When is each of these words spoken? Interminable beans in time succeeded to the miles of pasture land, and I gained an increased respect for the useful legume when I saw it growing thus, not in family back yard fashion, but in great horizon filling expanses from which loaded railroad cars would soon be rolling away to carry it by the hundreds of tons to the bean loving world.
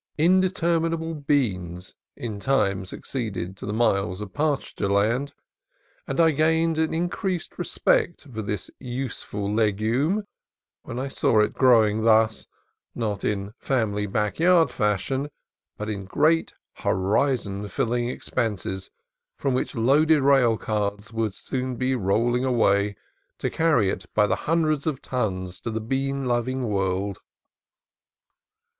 Interminable 0.17 1.13
beans 1.13 1.93
in 2.15 2.39
time 2.39 2.85
succeeded 2.85 3.55
to 3.55 3.67
the 3.67 3.71
miles 3.71 4.19
of 4.19 4.33
pasture 4.33 4.89
land, 4.89 5.35
and 6.07 6.19
I 6.19 6.31
gained 6.31 6.79
an 6.79 6.91
increased 6.91 7.59
respect 7.59 8.23
for 8.23 8.41
the 8.41 8.69
useful 8.79 9.53
legume 9.53 10.25
when 10.81 10.97
I 10.97 11.07
saw 11.07 11.41
it 11.41 11.53
growing 11.53 12.03
thus, 12.03 12.47
not 12.95 13.23
in 13.23 13.53
family 13.59 14.07
back 14.07 14.39
yard 14.39 14.71
fashion, 14.71 15.29
but 15.77 15.87
in 15.87 16.05
great 16.05 16.53
horizon 16.77 17.67
filling 17.67 18.09
expanses 18.09 18.89
from 19.37 19.53
which 19.53 19.75
loaded 19.75 20.21
railroad 20.21 20.61
cars 20.61 21.13
would 21.13 21.35
soon 21.35 21.75
be 21.75 21.93
rolling 21.93 22.43
away 22.43 22.95
to 23.37 23.51
carry 23.51 23.91
it 23.91 24.07
by 24.15 24.25
the 24.25 24.35
hundreds 24.49 24.87
of 24.87 24.99
tons 24.99 25.61
to 25.61 25.69
the 25.69 25.79
bean 25.79 26.25
loving 26.25 26.63
world. 26.67 27.19